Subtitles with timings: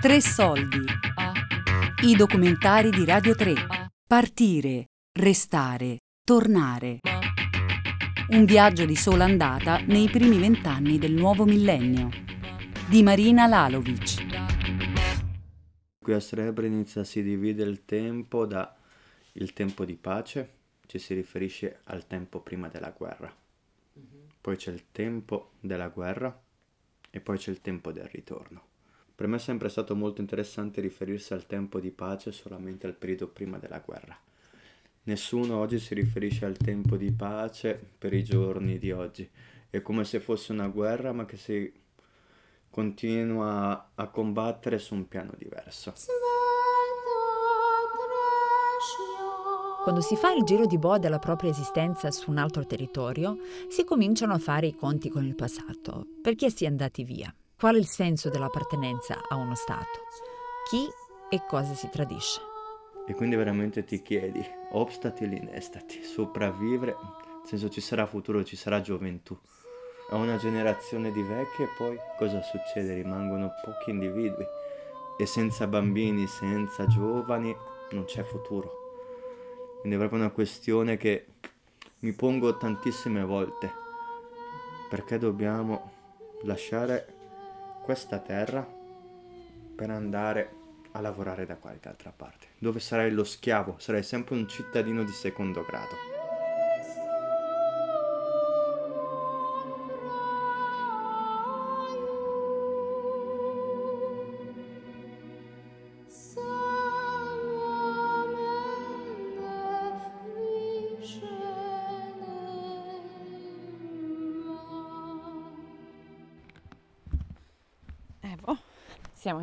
[0.00, 0.78] Tre soldi.
[2.04, 3.52] I documentari di Radio 3.
[4.06, 7.00] Partire, restare, tornare.
[8.30, 12.08] Un viaggio di sola andata nei primi vent'anni del nuovo millennio.
[12.88, 14.24] Di Marina Lalovic.
[15.98, 18.74] Qui a Srebrenica si divide il tempo da
[19.32, 20.50] il tempo di pace,
[20.86, 23.30] ci si riferisce al tempo prima della guerra.
[24.40, 26.42] Poi c'è il tempo della guerra
[27.10, 28.68] e poi c'è il tempo del ritorno.
[29.20, 33.28] Per me è sempre stato molto interessante riferirsi al tempo di pace solamente al periodo
[33.28, 34.18] prima della guerra.
[35.02, 39.28] Nessuno oggi si riferisce al tempo di pace per i giorni di oggi.
[39.68, 41.70] È come se fosse una guerra ma che si
[42.70, 45.92] continua a combattere su un piano diverso.
[49.82, 53.36] Quando si fa il giro di boa della propria esistenza su un altro territorio,
[53.68, 56.06] si cominciano a fare i conti con il passato.
[56.22, 57.30] Perché si è andati via?
[57.60, 60.06] Qual è il senso dell'appartenenza a uno Stato?
[60.70, 60.88] Chi
[61.28, 62.40] e cosa si tradisce?
[63.06, 68.80] E quindi veramente ti chiedi, obstati l'inestati, sopravvivere, nel senso ci sarà futuro, ci sarà
[68.80, 69.38] gioventù.
[70.08, 72.94] A una generazione di vecchi e poi cosa succede?
[72.94, 74.46] Rimangono pochi individui
[75.18, 77.54] e senza bambini, senza giovani
[77.90, 78.72] non c'è futuro.
[79.80, 81.26] Quindi è proprio una questione che
[81.98, 83.70] mi pongo tantissime volte.
[84.88, 85.90] Perché dobbiamo
[86.44, 87.18] lasciare
[87.82, 88.66] questa terra
[89.76, 90.52] per andare
[90.92, 92.48] a lavorare da qualche altra parte?
[92.58, 93.76] Dove sarai lo schiavo?
[93.78, 96.09] Sarai sempre un cittadino di secondo grado.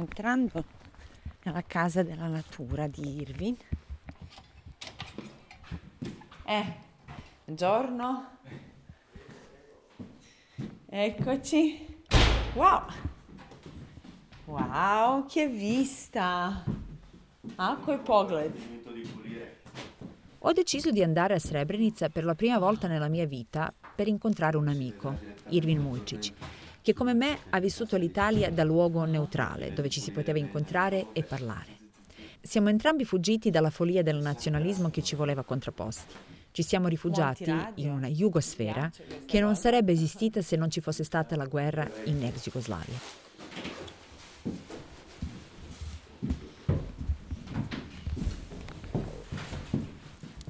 [0.08, 0.64] Entrando
[1.44, 3.58] nella casa della natura di Irving.
[6.46, 6.74] Eh,
[7.44, 8.38] buongiorno.
[10.86, 12.04] Eccoci.
[12.54, 12.84] Wow.
[14.46, 16.64] Wow, che vista.
[17.56, 18.56] Acqua e pogled.
[20.40, 24.56] Ho deciso di andare a Srebrenica per la prima volta nella mia vita per incontrare
[24.56, 25.18] un amico,
[25.50, 26.32] Irvin Mulcic,
[26.88, 31.22] che come me ha vissuto l'Italia da luogo neutrale, dove ci si poteva incontrare e
[31.22, 31.80] parlare.
[32.40, 36.14] Siamo entrambi fuggiti dalla follia del nazionalismo che ci voleva contrapposti.
[36.50, 38.90] Ci siamo rifugiati in una Jugosfera
[39.26, 42.98] che non sarebbe esistita se non ci fosse stata la guerra in ex Jugoslavia.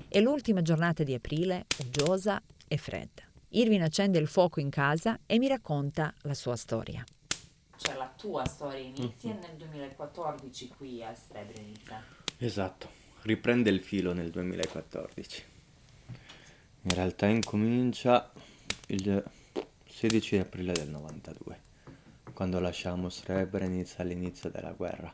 [0.08, 3.27] È l'ultima giornata di aprile, uggiosa e fredda.
[3.50, 7.02] Irvin accende il fuoco in casa e mi racconta la sua storia.
[7.78, 12.04] Cioè la tua storia inizia nel 2014 qui a Srebrenica.
[12.38, 12.90] Esatto,
[13.22, 15.44] riprende il filo nel 2014.
[16.82, 18.32] In realtà incomincia
[18.88, 19.24] il
[19.86, 21.60] 16 aprile del 92,
[22.34, 25.14] quando lasciamo Srebrenica all'inizio della guerra.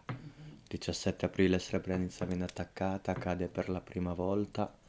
[0.68, 4.82] 17 aprile Srebrenica viene attaccata, cade per la prima volta.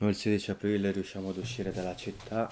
[0.00, 2.50] Noi il 16 aprile riusciamo ad uscire dalla città.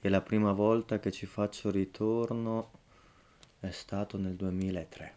[0.00, 2.70] E la prima volta che ci faccio ritorno.
[3.60, 5.14] È stato nel 2003.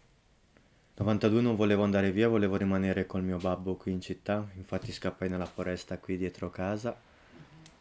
[0.96, 5.30] 92 non volevo andare via, volevo rimanere col mio babbo qui in città, infatti scappai
[5.30, 7.00] nella foresta qui dietro casa.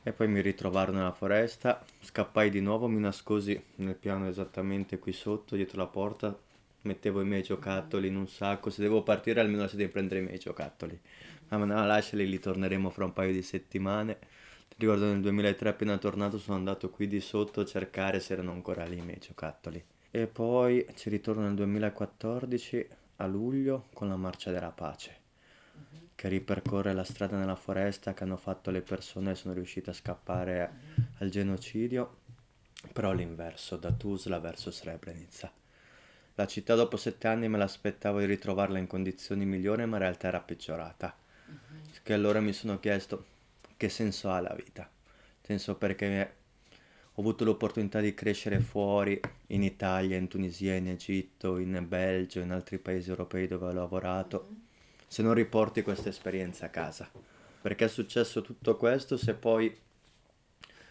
[0.04, 5.12] E poi mi ritrovarono nella foresta, scappai di nuovo, mi nascosi nel piano esattamente qui
[5.12, 6.38] sotto, dietro la porta,
[6.82, 10.24] mettevo i miei giocattoli in un sacco, se devo partire almeno se devo prendere i
[10.24, 11.00] miei giocattoli.
[11.52, 14.16] Ah, ma no, lasciali, li torneremo fra un paio di settimane.
[14.68, 18.52] Ti ricordo nel 2003 appena tornato sono andato qui di sotto a cercare se erano
[18.52, 19.84] ancora lì i miei giocattoli.
[20.10, 25.16] E poi ci ritorno nel 2014 a luglio con la Marcia della Pace,
[26.14, 29.94] che ripercorre la strada nella foresta che hanno fatto le persone e sono riuscite a
[29.94, 30.72] scappare
[31.18, 32.16] al genocidio,
[32.94, 35.52] però all'inverso, da Tuzla verso Srebrenica.
[36.36, 40.28] La città dopo sette anni me l'aspettavo di ritrovarla in condizioni migliori, ma in realtà
[40.28, 41.20] era peggiorata.
[42.02, 43.24] Che allora mi sono chiesto
[43.76, 44.88] che senso ha la vita.
[45.40, 46.34] Senso perché
[47.14, 52.50] ho avuto l'opportunità di crescere fuori, in Italia, in Tunisia, in Egitto, in Belgio, in
[52.52, 54.48] altri paesi europei dove ho lavorato,
[55.06, 57.10] se non riporti questa esperienza a casa.
[57.60, 59.76] Perché è successo tutto questo se poi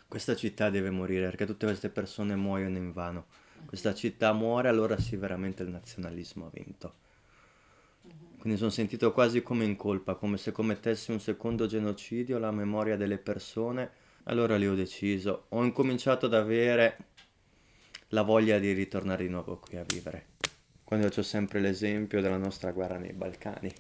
[0.08, 3.26] questa città deve morire, perché tutte queste persone muoiono in vano.
[3.66, 6.94] Questa città muore, allora sì, veramente il nazionalismo ha vinto.
[8.42, 12.98] Quindi sono sentito quasi come in colpa, come se commettessi un secondo genocidio alla memoria
[12.98, 13.88] delle persone.
[14.24, 16.98] Allora lì ho deciso, ho incominciato ad avere
[18.08, 20.26] la voglia di ritornare di nuovo qui a vivere.
[20.84, 23.72] quando c'ho sempre l'esempio della nostra guerra nei Balcani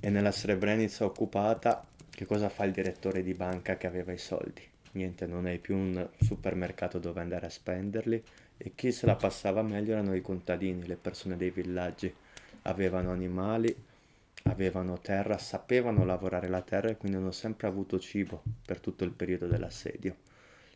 [0.00, 4.62] e nella Srebrenica occupata che cosa fa il direttore di banca che aveva i soldi?
[4.92, 8.24] Niente, non hai più un supermercato dove andare a spenderli
[8.56, 12.10] e chi se la passava meglio erano i contadini, le persone dei villaggi.
[12.62, 13.76] Avevano animali,
[14.46, 19.12] avevano terra, sapevano lavorare la terra e quindi hanno sempre avuto cibo per tutto il
[19.12, 20.16] periodo dell'assedio.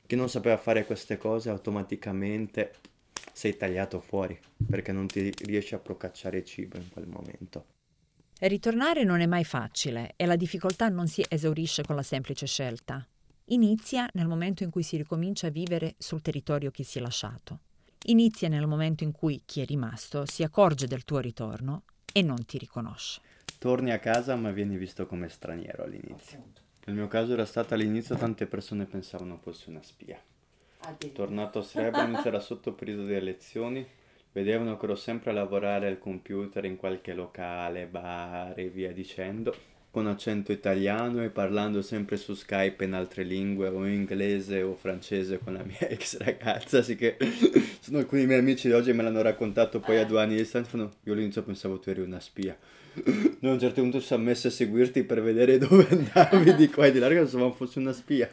[0.07, 2.73] Chi non sapeva fare queste cose automaticamente
[3.33, 4.39] sei tagliato fuori
[4.69, 7.65] perché non ti riesci a procacciare cibo in quel momento.
[8.41, 13.07] Ritornare non è mai facile e la difficoltà non si esaurisce con la semplice scelta.
[13.47, 17.61] Inizia nel momento in cui si ricomincia a vivere sul territorio che si è lasciato.
[18.07, 21.83] Inizia nel momento in cui chi è rimasto si accorge del tuo ritorno
[22.13, 23.21] e non ti riconosce.
[23.61, 26.43] Torni a casa ma vieni visto come straniero all'inizio.
[26.87, 30.19] Nel mio caso era stata all'inizio tante persone pensavano fosse una spia.
[31.13, 33.87] Tornato a Srebrenica era sotto periodo di elezioni
[34.33, 39.55] vedevano che ero sempre a lavorare al computer in qualche locale, bar e via dicendo,
[39.91, 45.39] con accento italiano e parlando sempre su Skype in altre lingue o inglese o francese
[45.39, 47.17] con la mia ex ragazza, Así che
[47.81, 50.77] sono alcuni miei amici di oggi me l'hanno raccontato poi a due anni di distanza,
[50.77, 52.57] io all'inizio pensavo tu eri una spia.
[52.95, 56.87] a un certo punto si sono messi a seguirti per vedere dove andavi di qua
[56.87, 58.31] e di là, pensavamo fosse una spia.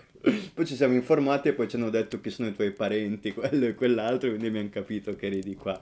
[0.53, 3.65] Poi ci siamo informati e poi ci hanno detto chi sono i tuoi parenti, quello
[3.65, 5.79] e quell'altro, quindi abbiamo capito che eri di qua.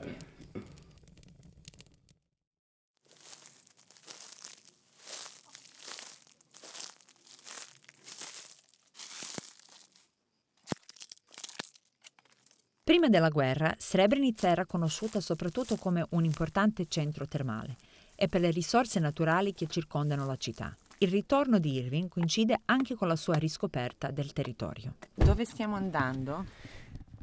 [12.86, 17.78] Prima della guerra, Srebrenica era conosciuta soprattutto come un importante centro termale
[18.16, 20.78] e per le risorse naturali che circondano la città.
[21.00, 24.98] Il ritorno di Irving coincide anche con la sua riscoperta del territorio.
[25.16, 26.46] Dove stiamo andando?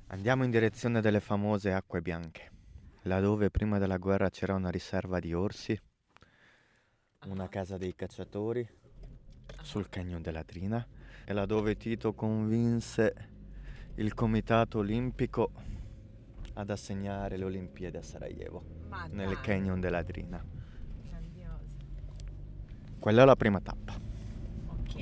[0.08, 2.50] Andiamo in direzione delle famose acque bianche,
[3.02, 5.80] laddove prima della guerra c'era una riserva di orsi,
[7.26, 8.68] una casa dei cacciatori
[9.62, 10.84] sul Canyon della Trina
[11.24, 13.31] e laddove Tito convinse
[13.96, 15.50] il Comitato Olimpico
[16.54, 18.62] ad assegnare le Olimpiadi a Sarajevo,
[19.10, 20.42] nel Canyon della Trina.
[22.98, 23.94] Quella è la prima tappa.
[24.68, 24.96] Ok,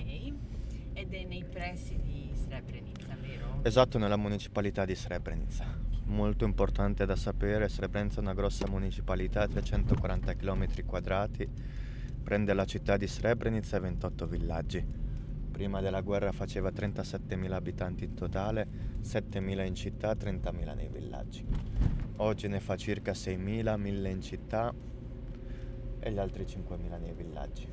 [0.95, 3.61] ed è nei pressi di Srebrenica, vero?
[3.63, 5.79] Esatto, nella municipalità di Srebrenica.
[6.05, 11.49] Molto importante da sapere, Srebrenica è una grossa municipalità, 340 km quadrati,
[12.23, 15.00] prende la città di Srebrenica e 28 villaggi.
[15.61, 18.67] Prima della guerra faceva 37.000 abitanti in totale,
[19.03, 21.45] 7.000 in città, 30.000 nei villaggi.
[22.17, 24.75] Oggi ne fa circa 6.000, 1.000 in città
[25.99, 27.69] e gli altri 5.000 nei villaggi.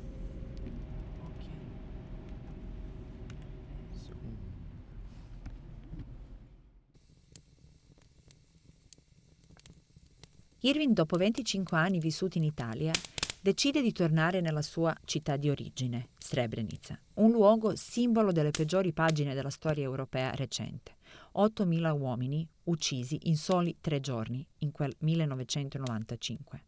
[10.60, 12.92] Irving, dopo 25 anni vissuti in Italia,
[13.40, 19.34] decide di tornare nella sua città di origine, Srebrenica, un luogo simbolo delle peggiori pagine
[19.34, 20.96] della storia europea recente.
[21.36, 26.62] 8.000 uomini uccisi in soli tre giorni, in quel 1995.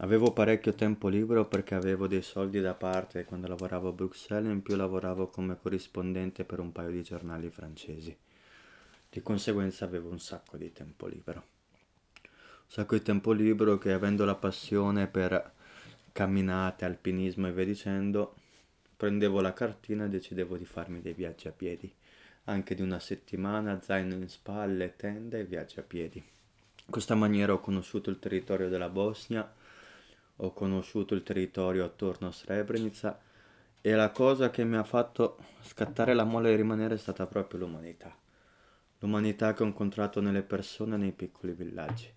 [0.00, 4.52] Avevo parecchio tempo libero perché avevo dei soldi da parte quando lavoravo a Bruxelles e
[4.52, 8.16] in più lavoravo come corrispondente per un paio di giornali francesi.
[9.10, 11.56] Di conseguenza avevo un sacco di tempo libero
[12.70, 15.52] sacco di tempo libero che avendo la passione per
[16.12, 18.34] camminate, alpinismo e via dicendo,
[18.94, 21.90] prendevo la cartina e decidevo di farmi dei viaggi a piedi,
[22.44, 26.18] anche di una settimana, zaino in spalle, tende e viaggi a piedi.
[26.18, 29.50] In questa maniera ho conosciuto il territorio della Bosnia,
[30.36, 33.18] ho conosciuto il territorio attorno a Srebrenica
[33.80, 37.60] e la cosa che mi ha fatto scattare la molla di rimanere è stata proprio
[37.60, 38.14] l'umanità.
[38.98, 42.16] L'umanità che ho incontrato nelle persone nei piccoli villaggi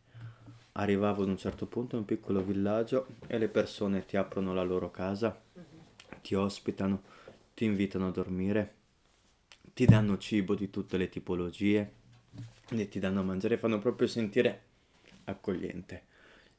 [0.73, 4.63] arrivavo ad un certo punto in un piccolo villaggio e le persone ti aprono la
[4.63, 5.41] loro casa,
[6.21, 7.01] ti ospitano,
[7.53, 8.75] ti invitano a dormire,
[9.73, 11.93] ti danno cibo di tutte le tipologie
[12.69, 14.63] e ti danno a mangiare, fanno proprio sentire
[15.25, 16.09] accogliente.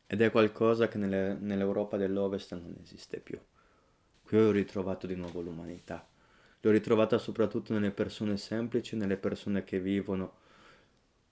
[0.07, 3.39] Ed è qualcosa che nelle, nell'Europa dell'Ovest non esiste più.
[4.23, 6.07] Qui ho ritrovato di nuovo l'umanità.
[6.61, 10.35] L'ho ritrovata soprattutto nelle persone semplici, nelle persone che vivono,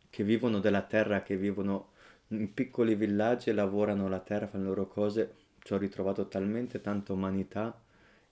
[0.08, 1.92] che vivono della terra, che vivono
[2.32, 7.12] in piccoli villaggi lavorano la terra, fanno le loro cose, ci ho ritrovato talmente tanta
[7.12, 7.82] umanità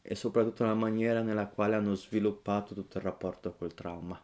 [0.01, 4.23] e soprattutto la maniera nella quale hanno sviluppato tutto il rapporto col trauma.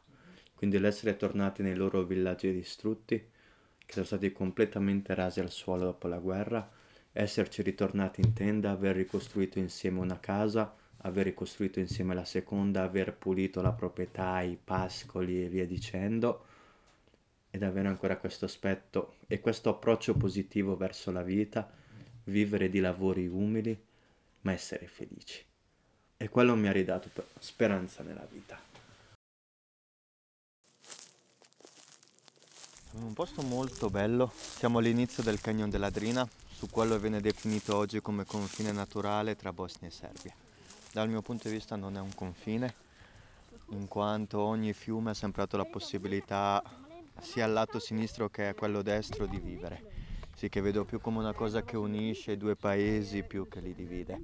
[0.54, 6.06] Quindi l'essere tornati nei loro villaggi distrutti, che sono stati completamente rasi al suolo dopo
[6.06, 6.70] la guerra,
[7.12, 13.14] esserci ritornati in tenda, aver ricostruito insieme una casa, aver ricostruito insieme la seconda, aver
[13.14, 16.46] pulito la proprietà, i pascoli e via dicendo,
[17.54, 21.70] ed avere ancora questo aspetto e questo approccio positivo verso la vita,
[22.24, 23.80] vivere di lavori umili,
[24.40, 25.40] ma essere felici.
[26.16, 28.58] E quello mi ha ridato speranza nella vita.
[32.90, 37.76] Siamo in un posto molto bello, siamo all'inizio del Canyon dell'Adrina, su quello viene definito
[37.76, 40.34] oggi come confine naturale tra Bosnia e Serbia.
[40.90, 42.74] Dal mio punto di vista non è un confine,
[43.68, 46.82] in quanto ogni fiume ha sempre dato la possibilità
[47.20, 49.92] sia al lato sinistro che a quello destro di vivere.
[50.34, 53.74] Sì che vedo più come una cosa che unisce i due paesi più che li
[53.74, 54.20] divide.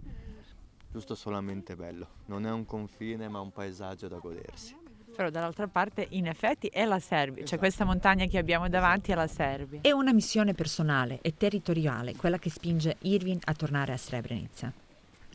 [0.91, 2.09] Giusto solamente bello.
[2.27, 4.81] Non è un confine ma un paesaggio da godersi
[5.21, 9.15] però dall'altra parte in effetti è la Serbia, cioè questa montagna che abbiamo davanti è
[9.15, 9.81] la Serbia.
[9.83, 14.73] È una missione personale e territoriale quella che spinge Irvin a tornare a Srebrenica.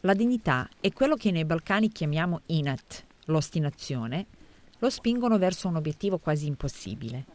[0.01, 4.25] La dignità è quello che nei Balcani chiamiamo inat, l'ostinazione,
[4.79, 7.25] lo spingono verso un obiettivo quasi impossibile.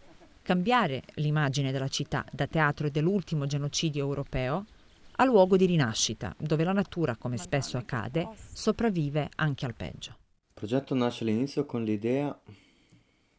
[0.51, 4.65] Cambiare l'immagine della città da teatro dell'ultimo genocidio europeo
[5.13, 10.11] a luogo di rinascita, dove la natura, come spesso accade, sopravvive anche al peggio.
[10.11, 12.37] Il progetto nasce all'inizio con l'idea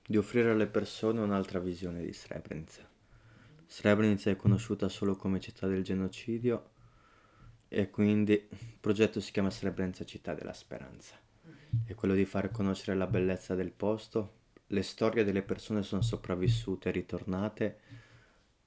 [0.07, 2.89] di offrire alle persone un'altra visione di Srebrenica.
[3.67, 6.69] Srebrenica è conosciuta solo come città del genocidio
[7.67, 11.19] e quindi il progetto si chiama Srebrenica città della speranza.
[11.85, 14.39] È quello di far conoscere la bellezza del posto,
[14.71, 17.79] le storie delle persone sono sopravvissute ritornate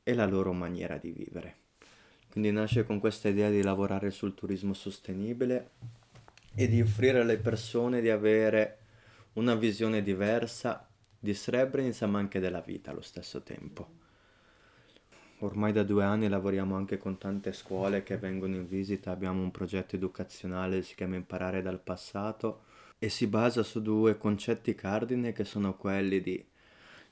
[0.03, 1.57] e la loro maniera di vivere.
[2.31, 5.71] Quindi nasce con questa idea di lavorare sul turismo sostenibile
[6.55, 8.79] e di offrire alle persone di avere
[9.35, 10.87] una visione diversa
[11.19, 14.03] di Srebrenica ma anche della vita allo stesso tempo.
[15.39, 19.51] Ormai da due anni lavoriamo anche con tante scuole che vengono in visita, abbiamo un
[19.51, 22.65] progetto educazionale che si chiama Imparare dal passato
[22.99, 26.53] e si basa su due concetti cardine che sono quelli di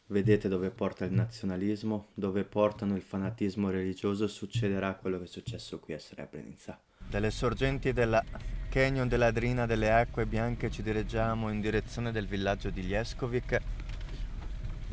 [0.06, 5.80] vedete dove porta il nazionalismo, dove portano il fanatismo religioso, succederà quello che è successo
[5.80, 6.78] qui a Srebrenica.
[7.08, 8.22] Dalle sorgenti della
[8.68, 13.52] canyon della Drina delle acque bianche ci dirigiamo in direzione del villaggio di Ljeskovic.
[13.52, 13.60] Il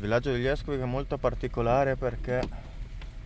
[0.00, 2.38] villaggio di Ljeskovic è molto particolare perché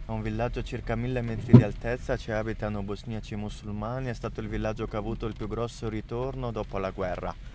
[0.06, 4.40] è un villaggio a circa mille metri di altezza, ci abitano bosniaci musulmani, è stato
[4.40, 7.53] il villaggio che ha avuto il più grosso ritorno dopo la guerra.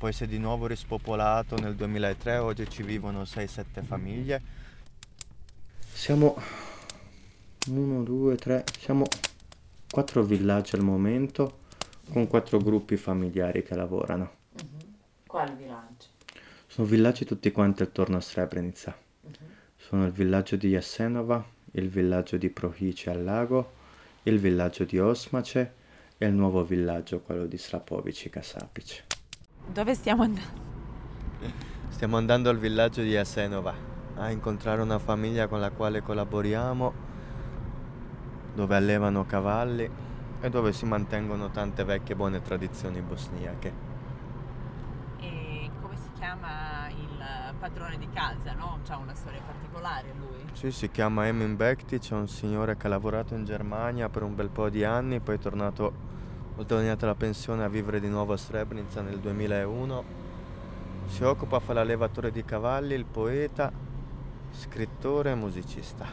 [0.00, 4.40] Poi si è di nuovo rispopolato nel 2003, oggi ci vivono 6-7 famiglie.
[5.92, 6.40] Siamo
[7.68, 9.04] 1, 2, 3, siamo
[9.90, 11.58] quattro villaggi al momento
[12.10, 14.30] con quattro gruppi familiari che lavorano.
[14.52, 14.94] Uh-huh.
[15.26, 16.06] Quali villaggi?
[16.66, 18.96] Sono villaggi tutti quanti attorno a Srebrenica.
[19.20, 19.32] Uh-huh.
[19.76, 23.72] Sono il villaggio di Jasenova, il villaggio di Prohice al lago,
[24.22, 25.74] il villaggio di Osmace
[26.16, 29.18] e il nuovo villaggio, quello di Slapovici Kasapic.
[29.72, 30.58] Dove stiamo andando?
[31.88, 33.72] Stiamo andando al villaggio di Jasenova
[34.16, 36.92] a incontrare una famiglia con la quale collaboriamo
[38.52, 39.88] dove allevano cavalli
[40.40, 43.72] e dove si mantengono tante vecchie buone tradizioni bosniache.
[45.20, 48.80] E come si chiama il padrone di casa, no?
[48.84, 50.42] C'ha una storia particolare lui?
[50.52, 54.34] Sì, si chiama Emin Bektic, è un signore che ha lavorato in Germania per un
[54.34, 56.08] bel po' di anni, poi è tornato,
[56.60, 60.04] oltre guadagnato la pensione, a vivere di nuovo a Srebrenica nel 2001.
[61.06, 63.72] Si occupa, fa l'allevatore di cavalli, il poeta,
[64.52, 66.06] scrittore e musicista.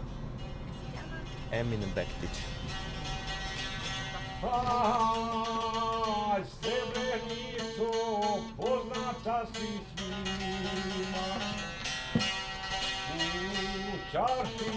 [1.49, 2.29] Emin Bektic.
[4.41, 7.89] Aj, Srebrenicu,
[8.55, 11.27] poznata si svima.
[13.17, 13.19] U
[14.11, 14.71] čarši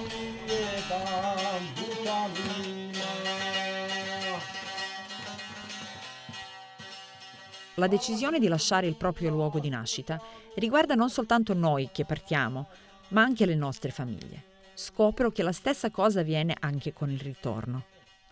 [0.48, 2.20] je tam duša
[7.80, 10.20] La decisione di lasciare il proprio luogo di nascita
[10.56, 12.68] riguarda non soltanto noi che partiamo,
[13.08, 17.84] ma anche le nostre famiglie scopro che la stessa cosa avviene anche con il ritorno.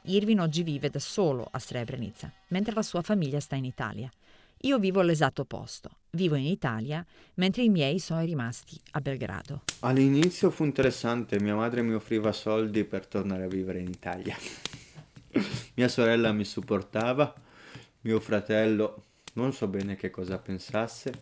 [0.03, 4.11] Irvin oggi vive da solo a Srebrenica, mentre la sua famiglia sta in Italia.
[4.63, 5.91] Io vivo all'esatto opposto.
[6.11, 9.63] Vivo in Italia, mentre i miei sono rimasti a Belgrado.
[9.81, 14.37] All'inizio fu interessante, mia madre mi offriva soldi per tornare a vivere in Italia.
[15.75, 17.33] mia sorella mi supportava,
[18.03, 19.05] mio fratello
[19.43, 21.13] non so bene che cosa pensasse.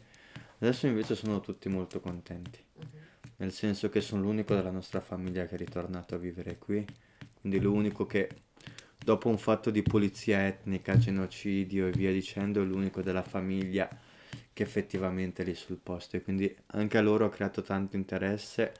[0.58, 2.64] Adesso invece sono tutti molto contenti
[3.36, 6.84] nel senso che sono l'unico della nostra famiglia che è ritornato a vivere qui,
[7.40, 8.28] quindi l'unico che
[8.98, 13.88] dopo un fatto di pulizia etnica, genocidio e via dicendo, è l'unico della famiglia
[14.52, 18.72] che effettivamente è lì sul posto e quindi anche a loro ha creato tanto interesse,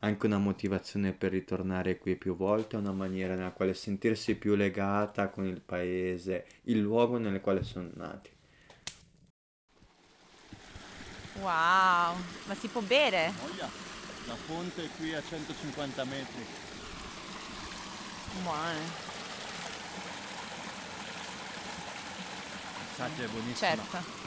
[0.00, 5.28] anche una motivazione per ritornare qui più volte, una maniera nella quale sentirsi più legata
[5.28, 8.30] con il paese, il luogo nel quale sono nati.
[11.40, 13.32] Wow, ma si può bere?
[13.54, 13.70] Yeah.
[14.26, 16.46] La fonte è qui a 150 metri.
[18.42, 19.06] Buone.
[22.92, 23.68] Assaggia è buonissima.
[23.68, 24.26] Certo.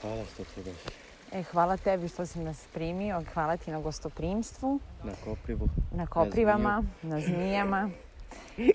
[0.00, 1.09] Hvala što ste došli.
[1.32, 5.68] E, hvala tebi što si nas primio, hvala ti na gostoprimstvu, Na Koprivu.
[5.92, 7.80] na koprivama, na zmijama,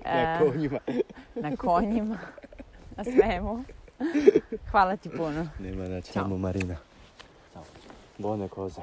[0.05, 0.79] Na e, konjima.
[1.35, 2.17] na konjima,
[2.97, 3.63] na svemu.
[4.71, 5.47] Hvala ti puno.
[5.59, 6.75] Nema da ciao Marina.
[7.53, 7.63] Ciao.
[8.17, 8.81] Buone cose.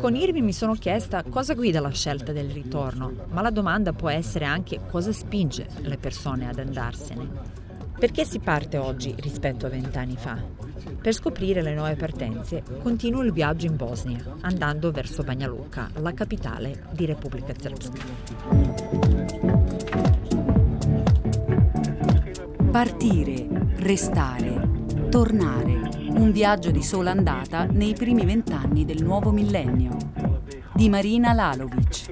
[0.00, 4.08] Con Irvi mi sono chiesta cosa guida la scelta del ritorno, ma la domanda può
[4.10, 7.28] essere anche cosa spinge le persone ad andarsene.
[7.98, 10.36] Perché si parte oggi rispetto a vent'anni fa?
[11.00, 16.12] Per scoprire le nuove partenze continuo il viaggio in Bosnia, andando verso Banja Luka, la
[16.12, 18.00] capitale di Repubblica Srpska.
[22.70, 24.70] Partire, restare,
[25.10, 25.90] tornare.
[26.14, 29.96] Un viaggio di sola andata nei primi vent'anni del nuovo millennio.
[30.74, 32.11] Di Marina Lalovic.